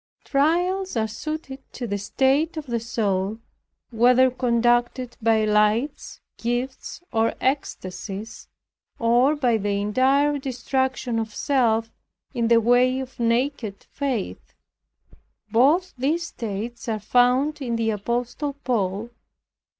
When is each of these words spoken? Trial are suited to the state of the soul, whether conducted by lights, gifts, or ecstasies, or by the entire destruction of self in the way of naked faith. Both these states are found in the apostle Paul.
Trial 0.23 0.83
are 0.95 1.07
suited 1.07 1.59
to 1.73 1.85
the 1.85 1.99
state 1.99 2.57
of 2.57 2.65
the 2.65 2.79
soul, 2.79 3.37
whether 3.91 4.31
conducted 4.31 5.15
by 5.21 5.45
lights, 5.45 6.19
gifts, 6.39 7.03
or 7.11 7.35
ecstasies, 7.39 8.47
or 8.97 9.35
by 9.35 9.57
the 9.57 9.79
entire 9.79 10.39
destruction 10.39 11.19
of 11.19 11.35
self 11.35 11.91
in 12.33 12.47
the 12.47 12.59
way 12.59 12.99
of 12.99 13.19
naked 13.19 13.85
faith. 13.91 14.55
Both 15.51 15.93
these 15.95 16.25
states 16.25 16.89
are 16.89 16.97
found 16.97 17.61
in 17.61 17.75
the 17.75 17.91
apostle 17.91 18.53
Paul. 18.53 19.11